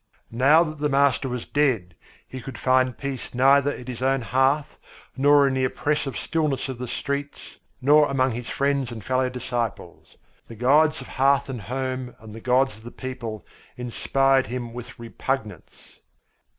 Now 0.31 0.63
that 0.63 0.79
the 0.79 0.89
master 0.89 1.29
was 1.29 1.45
dead, 1.45 1.93
he 2.27 2.41
could 2.41 2.57
find 2.57 2.97
peace 2.97 3.35
neither 3.35 3.69
at 3.71 3.87
his 3.87 4.01
own 4.01 4.23
hearth 4.23 4.79
nor 5.15 5.47
in 5.47 5.53
the 5.53 5.63
oppressive 5.63 6.17
stillness 6.17 6.69
of 6.69 6.79
the 6.79 6.87
streets 6.87 7.59
nor 7.79 8.09
among 8.09 8.31
his 8.31 8.49
friends 8.49 8.91
and 8.91 9.05
fellow 9.05 9.29
disciples. 9.29 10.17
The 10.47 10.55
gods 10.55 11.01
of 11.01 11.07
hearth 11.07 11.49
and 11.49 11.61
home 11.61 12.15
and 12.19 12.33
the 12.33 12.41
gods 12.41 12.75
of 12.75 12.81
the 12.83 12.89
people 12.89 13.45
inspired 13.77 14.47
him 14.47 14.73
with 14.73 14.97
repugnance. 14.97 15.99